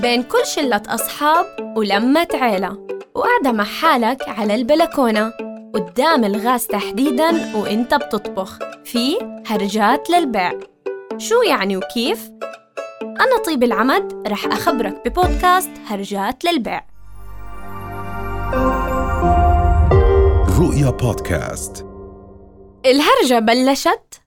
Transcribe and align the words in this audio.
بين 0.00 0.22
كل 0.22 0.46
شلة 0.46 0.82
أصحاب 0.88 1.46
ولمة 1.76 2.28
عيلة. 2.34 2.86
وقاعدة 3.14 3.52
مع 3.52 3.64
حالك 3.64 4.28
على 4.28 4.54
البلكونة. 4.54 5.32
قدام 5.74 6.24
الغاز 6.24 6.66
تحديداً 6.66 7.56
وإنت 7.56 7.94
بتطبخ. 7.94 8.58
في 8.84 9.16
هرجات 9.46 10.10
للبيع. 10.10 10.52
شو 11.18 11.42
يعني 11.42 11.76
وكيف؟ 11.76 12.30
أنا 13.02 13.42
طيب 13.46 13.62
العمد 13.62 14.28
رح 14.28 14.46
أخبرك 14.46 15.08
ببودكاست 15.08 15.70
هرجات 15.86 16.44
للبيع. 16.44 16.84
رؤيا 20.60 20.90
بودكاست. 20.90 21.86
الهرجة 22.86 23.38
بلشت. 23.38 24.20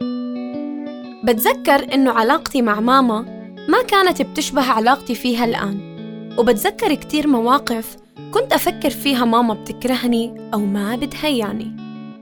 بتذكر 1.23 1.93
إنه 1.93 2.11
علاقتي 2.11 2.61
مع 2.61 2.79
ماما 2.79 3.36
ما 3.67 3.83
كانت 3.87 4.21
بتشبه 4.21 4.61
علاقتي 4.61 5.15
فيها 5.15 5.45
الآن. 5.45 5.97
وبتذكر 6.37 6.93
كتير 6.93 7.27
مواقف 7.27 7.97
كنت 8.31 8.53
أفكر 8.53 8.89
فيها 8.89 9.25
ماما 9.25 9.53
بتكرهني 9.53 10.51
أو 10.53 10.59
ما 10.59 10.95
بتهياني. 10.95 11.71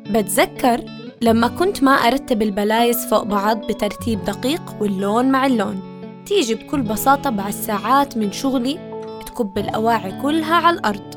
بتذكر 0.09 0.81
لما 1.21 1.47
كنت 1.47 1.83
ما 1.83 1.91
أرتب 1.91 2.41
البلايز 2.41 3.05
فوق 3.05 3.23
بعض 3.23 3.67
بترتيب 3.67 4.25
دقيق 4.25 4.61
واللون 4.81 5.31
مع 5.31 5.45
اللون. 5.45 5.79
تيجي 6.25 6.55
بكل 6.55 6.81
بساطة 6.81 7.29
بعد 7.29 7.51
ساعات 7.51 8.17
من 8.17 8.31
شغلي 8.31 8.79
تكب 9.25 9.57
الأواعي 9.57 10.21
كلها 10.21 10.55
على 10.55 10.75
الأرض. 10.79 11.15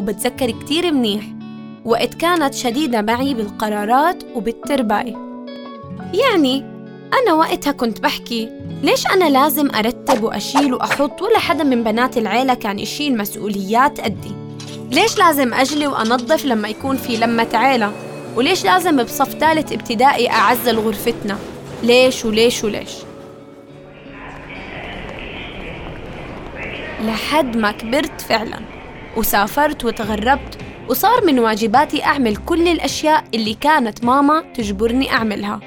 وبتذكر 0.00 0.50
كتير 0.50 0.92
منيح 0.92 1.24
وقت 1.84 2.14
كانت 2.14 2.54
شديدة 2.54 3.02
معي 3.02 3.34
بالقرارات 3.34 4.24
وبالترباية. 4.34 5.16
يعني 6.14 6.75
أنا 7.22 7.34
وقتها 7.34 7.72
كنت 7.72 8.00
بحكي 8.00 8.48
ليش 8.82 9.06
أنا 9.06 9.24
لازم 9.30 9.74
أرتب 9.74 10.22
وأشيل 10.22 10.74
وأحط 10.74 11.22
ولا 11.22 11.38
حدا 11.38 11.64
من 11.64 11.84
بنات 11.84 12.18
العيلة 12.18 12.54
كان 12.54 12.78
يشيل 12.78 13.16
مسؤوليات 13.16 14.00
قدي؟ 14.00 14.32
ليش 14.90 15.18
لازم 15.18 15.54
أجلي 15.54 15.86
وأنظف 15.86 16.44
لما 16.44 16.68
يكون 16.68 16.96
في 16.96 17.16
لمة 17.16 17.48
عيلة؟ 17.54 17.92
وليش 18.36 18.64
لازم 18.64 19.02
بصف 19.02 19.28
ثالث 19.28 19.72
ابتدائي 19.72 20.30
أعزل 20.30 20.78
غرفتنا 20.78 21.38
ليش 21.82 22.24
وليش 22.24 22.64
وليش؟ 22.64 22.90
لحد 27.04 27.56
ما 27.56 27.72
كبرت 27.72 28.20
فعلا 28.20 28.60
وسافرت 29.16 29.84
وتغربت 29.84 30.58
وصار 30.88 31.24
من 31.24 31.38
واجباتي 31.38 32.04
أعمل 32.04 32.36
كل 32.36 32.68
الأشياء 32.68 33.24
اللي 33.34 33.54
كانت 33.54 34.04
ماما 34.04 34.44
تجبرني 34.54 35.12
أعملها. 35.12 35.60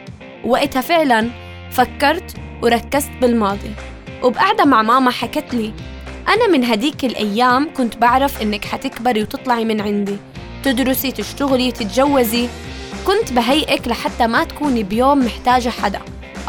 وقتها 0.46 0.82
فعلا 0.82 1.30
فكرت 1.72 2.36
وركزت 2.62 3.12
بالماضي. 3.22 3.72
وبقعدة 4.24 4.66
مع 4.66 4.82
ماما 4.82 5.12
حكت 5.12 5.54
لي 5.54 5.74
أنا 6.28 6.48
من 6.48 6.64
هديك 6.64 7.06
الأيام 7.06 7.70
كنت 7.78 7.98
بعرف 7.98 8.42
إنك 8.42 8.66
حتكبري 8.66 9.22
وتطلعي 9.22 9.66
من 9.66 9.82
عندي 9.82 10.18
تدرسي 10.64 11.12
تشتغلي 11.12 11.72
تتجوزي. 11.72 12.48
كنت 13.08 13.34
بهيئك 13.34 13.88
لحتى 13.88 14.28
ما 14.28 14.44
تكوني 14.44 14.84
بيوم 14.84 15.26
محتاجة 15.26 15.70
حدا 15.70 16.00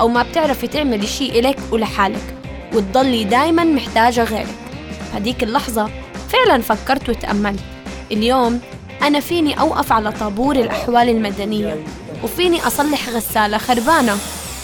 أو 0.01 0.09
ما 0.09 0.23
بتعرفي 0.23 0.67
تعملي 0.67 1.07
شي 1.07 1.41
إلك 1.41 1.59
ولحالك 1.73 2.35
وتضلي 2.75 3.25
دايما 3.25 3.65
محتاجة 3.65 4.25
غيرك. 4.25 4.55
هديك 5.15 5.43
اللحظة 5.43 5.91
فعلا 6.29 6.63
فكرت 6.63 7.09
وتأملت. 7.09 7.61
اليوم 8.13 8.61
أنا 9.03 9.21
فيني 9.21 9.61
أوقف 9.61 9.93
على 9.93 10.13
طابور 10.13 10.57
الأحوال 10.57 11.09
المدنية. 11.09 11.85
وفيني 12.25 12.67
أصلح 12.67 13.09
غسالة 13.09 13.59
خربانة. 13.59 14.17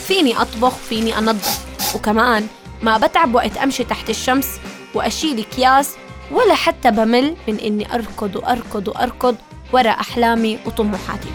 فيني 0.06 0.36
أطبخ 0.36 0.72
فيني 0.72 1.18
أنظف. 1.18 1.66
وكمان 1.96 2.46
ما 2.82 2.98
بتعب 2.98 3.34
وقت 3.34 3.56
أمشي 3.56 3.84
تحت 3.84 4.10
الشمس 4.10 4.60
وأشيل 4.94 5.38
أكياس 5.38 5.94
ولا 6.30 6.54
حتى 6.54 6.90
بمل 6.90 7.36
من 7.48 7.58
إني 7.58 7.94
أركض 7.94 8.36
وأركض 8.36 8.88
وأركض 8.88 9.36
ورا 9.72 9.90
أحلامي 9.90 10.58
وطموحاتي. 10.66 11.28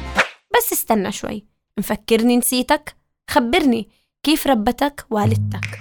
بس 0.58 0.74
استنى 0.74 1.12
شوي. 1.12 1.46
مفكرني 1.78 2.38
نسيتك؟ 2.38 2.96
خبرني 3.30 3.90
كيف 4.24 4.48
ربتك 4.48 5.06
والدتك؟ 5.10 5.80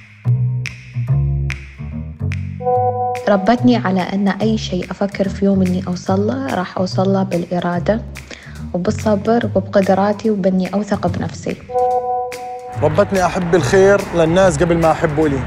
ربتني 3.28 3.76
على 3.76 4.00
أن 4.00 4.28
أي 4.28 4.58
شيء 4.58 4.90
أفكر 4.90 5.28
في 5.28 5.44
يوم 5.44 5.62
إني 5.62 5.86
أوصل 5.86 6.26
له 6.26 6.54
راح 6.54 6.78
أوصل 6.78 7.12
له 7.12 7.22
بالإرادة. 7.22 8.04
وبالصبر 8.74 9.50
وبقدراتي 9.54 10.30
وبإني 10.30 10.74
أوثق 10.74 11.06
بنفسي. 11.06 11.56
ربتني 12.82 13.26
أحب 13.26 13.54
الخير 13.54 14.00
للناس 14.14 14.58
قبل 14.58 14.76
ما 14.76 14.90
أحبه 14.90 15.28
لي. 15.28 15.40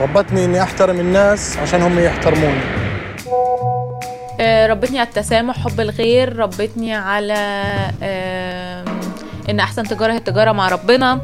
ربتني 0.00 0.44
إني 0.44 0.62
أحترم 0.62 1.00
الناس 1.00 1.56
عشان 1.56 1.82
هم 1.82 1.98
يحترموني. 1.98 2.60
آه، 4.40 4.66
ربتني 4.66 4.98
على 4.98 5.08
التسامح 5.08 5.58
حب 5.58 5.80
الغير 5.80 6.36
ربتني 6.36 6.94
على 6.94 7.62
إن 9.50 9.60
أحسن 9.60 9.82
تجارة 9.82 10.12
هي 10.12 10.16
التجارة 10.16 10.52
مع 10.52 10.68
ربنا. 10.68 11.20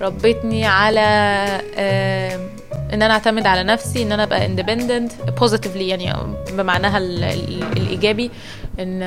ربتني 0.00 0.66
على 0.66 1.00
إن 2.94 3.02
أنا 3.02 3.14
أعتمد 3.14 3.46
على 3.46 3.62
نفسي 3.62 4.02
إن 4.02 4.12
أنا 4.12 4.22
أبقى 4.22 4.46
independent 4.46 5.12
positively 5.40 5.88
يعني 5.88 6.12
بمعناها 6.52 6.98
ال- 6.98 7.24
ال- 7.24 7.62
الإيجابي 7.62 8.30
إن 8.80 8.98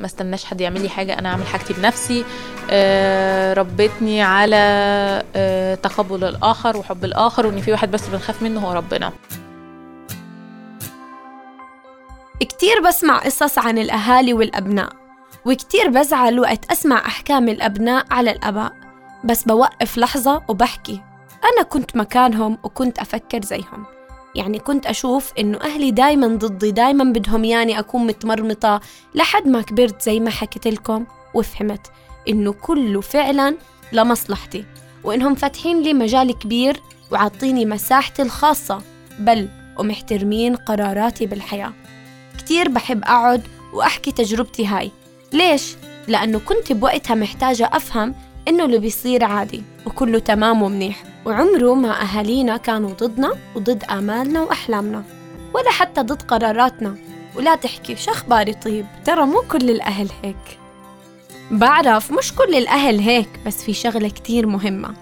ما 0.00 0.06
استناش 0.06 0.44
حد 0.44 0.60
يعمل 0.60 0.80
لي 0.82 0.88
حاجة 0.88 1.18
أنا 1.18 1.28
أعمل 1.28 1.46
حاجتي 1.46 1.72
بنفسي. 1.74 2.24
آه، 2.70 3.52
ربتني 3.54 4.22
على 4.22 4.56
آه، 5.36 5.74
تقبل 5.74 6.24
الآخر 6.24 6.76
وحب 6.76 7.04
الآخر 7.04 7.46
وإن 7.46 7.60
في 7.60 7.72
واحد 7.72 7.90
بس 7.90 8.08
بنخاف 8.08 8.42
منه 8.42 8.60
هو 8.60 8.72
ربنا. 8.72 9.12
كتير 12.40 12.80
بسمع 12.88 13.18
قصص 13.18 13.58
عن 13.58 13.78
الأهالي 13.78 14.32
والأبناء 14.34 14.88
وكتير 15.44 15.88
بزعل 15.90 16.40
وقت 16.40 16.70
أسمع 16.70 17.06
أحكام 17.06 17.48
الأبناء 17.48 18.06
على 18.10 18.30
الأباء 18.30 18.72
بس 19.24 19.42
بوقف 19.44 19.98
لحظة 19.98 20.42
وبحكي. 20.48 21.00
أنا 21.44 21.62
كنت 21.62 21.96
مكانهم 21.96 22.58
وكنت 22.62 22.98
أفكر 22.98 23.42
زيهم. 23.44 23.84
يعني 24.34 24.58
كنت 24.58 24.86
أشوف 24.86 25.32
إنه 25.38 25.58
أهلي 25.60 25.90
دايما 25.90 26.26
ضدي 26.26 26.70
دايما 26.70 27.04
بدهم 27.04 27.44
ياني 27.44 27.78
أكون 27.78 28.06
متمرمطة 28.06 28.80
لحد 29.14 29.48
ما 29.48 29.62
كبرت 29.62 30.02
زي 30.02 30.20
ما 30.20 30.30
حكيت 30.30 30.66
لكم 30.66 31.06
وفهمت 31.34 31.86
إنه 32.28 32.52
كله 32.52 33.00
فعلا 33.00 33.56
لمصلحتي. 33.92 34.64
وإنهم 35.04 35.34
فاتحين 35.34 35.82
لي 35.82 35.94
مجال 35.94 36.38
كبير 36.38 36.80
وعاطيني 37.12 37.66
مساحتي 37.66 38.22
الخاصة 38.22 38.82
بل 39.18 39.48
ومحترمين 39.78 40.56
قراراتي 40.56 41.26
بالحياة. 41.26 41.72
كتير 42.38 42.68
بحب 42.68 43.04
أقعد 43.04 43.42
وأحكي 43.72 44.12
تجربتي 44.12 44.66
هاي. 44.66 44.90
ليش؟ 45.32 45.76
لأنه 46.08 46.38
كنت 46.38 46.72
بوقتها 46.72 47.14
محتاجة 47.14 47.70
أفهم 47.72 48.14
إنه 48.48 48.64
اللي 48.64 48.78
بيصير 48.78 49.24
عادي 49.24 49.62
وكله 49.86 50.18
تمام 50.18 50.62
ومنيح. 50.62 51.04
وعمره 51.26 51.74
ما 51.74 52.02
أهالينا 52.02 52.56
كانوا 52.56 52.90
ضدنا 52.90 53.32
وضد 53.54 53.84
آمالنا 53.84 54.42
وأحلامنا 54.42 55.04
ولا 55.54 55.70
حتى 55.70 56.00
ضد 56.00 56.22
قراراتنا. 56.22 56.96
ولا 57.36 57.54
تحكي 57.54 57.96
شو 57.96 58.10
أخباري 58.10 58.54
طيب؟ 58.54 58.86
ترى 59.04 59.26
مو 59.26 59.42
كل 59.50 59.70
الأهل 59.70 60.08
هيك. 60.22 60.58
بعرف 61.50 62.12
مش 62.12 62.34
كل 62.34 62.54
الأهل 62.54 63.00
هيك 63.00 63.28
بس 63.46 63.62
في 63.64 63.72
شغلة 63.72 64.08
كتير 64.08 64.46
مهمة. 64.46 64.94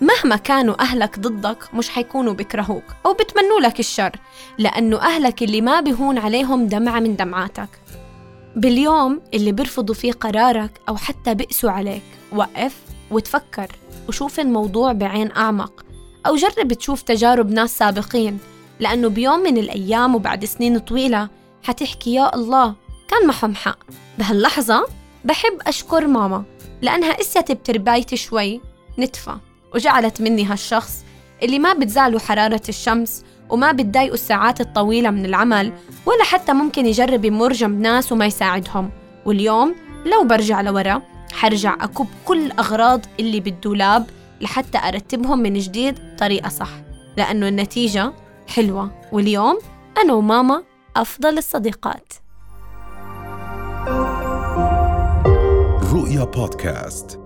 مهما 0.00 0.36
كانوا 0.36 0.82
أهلك 0.82 1.18
ضدك 1.18 1.74
مش 1.74 1.88
حيكونوا 1.88 2.32
بكرهوك 2.32 2.84
أو 3.06 3.12
بتمنوا 3.12 3.60
لك 3.60 3.80
الشر 3.80 4.16
لأنه 4.58 5.00
أهلك 5.00 5.42
اللي 5.42 5.60
ما 5.60 5.80
بيهون 5.80 6.18
عليهم 6.18 6.66
دمعة 6.66 7.00
من 7.00 7.16
دمعاتك. 7.16 7.68
باليوم 8.56 9.20
اللي 9.34 9.52
بيرفضوا 9.52 9.94
فيه 9.94 10.12
قرارك 10.12 10.70
أو 10.88 10.96
حتى 10.96 11.34
بئسوا 11.34 11.70
عليك 11.70 12.02
وقف 12.32 12.85
وتفكر 13.10 13.66
وشوف 14.08 14.40
الموضوع 14.40 14.92
بعين 14.92 15.32
أعمق 15.32 15.84
أو 16.26 16.36
جرب 16.36 16.72
تشوف 16.72 17.02
تجارب 17.02 17.50
ناس 17.50 17.78
سابقين 17.78 18.38
لأنه 18.80 19.08
بيوم 19.08 19.38
من 19.38 19.58
الأيام 19.58 20.14
وبعد 20.14 20.44
سنين 20.44 20.78
طويلة 20.78 21.28
حتحكي 21.62 22.14
يا 22.14 22.34
الله 22.34 22.74
كان 23.08 23.26
معهم 23.26 23.54
حق 23.54 23.78
بهاللحظة 24.18 24.86
بحب 25.24 25.58
أشكر 25.66 26.06
ماما 26.06 26.44
لأنها 26.82 27.12
قست 27.12 27.52
بتربايتي 27.52 28.16
شوي 28.16 28.60
نتفة 28.98 29.40
وجعلت 29.74 30.20
مني 30.20 30.44
هالشخص 30.44 31.04
اللي 31.42 31.58
ما 31.58 31.72
بتزعله 31.72 32.18
حرارة 32.18 32.62
الشمس 32.68 33.24
وما 33.50 33.72
بتضايقه 33.72 34.14
الساعات 34.14 34.60
الطويلة 34.60 35.10
من 35.10 35.24
العمل 35.24 35.72
ولا 36.06 36.24
حتى 36.24 36.52
ممكن 36.52 36.86
يجرب 36.86 37.24
يمر 37.24 37.52
جنب 37.52 37.80
ناس 37.80 38.12
وما 38.12 38.26
يساعدهم 38.26 38.90
واليوم 39.26 39.74
لو 40.06 40.24
برجع 40.24 40.60
لورا 40.60 41.02
حرجع 41.36 41.74
أكب 41.74 42.06
كل 42.24 42.46
الأغراض 42.46 43.00
اللي 43.20 43.40
بالدولاب 43.40 44.06
لحتى 44.40 44.78
أرتبهم 44.78 45.38
من 45.38 45.54
جديد 45.58 45.98
بطريقة 46.14 46.48
صح. 46.48 46.70
لأنه 47.16 47.48
النتيجة 47.48 48.12
حلوة. 48.48 48.90
واليوم 49.12 49.58
أنا 49.98 50.12
وماما 50.12 50.62
أفضل 50.96 51.38
الصديقات. 51.38 52.12
رؤيا 55.92 56.24
بودكاست. 56.24 57.25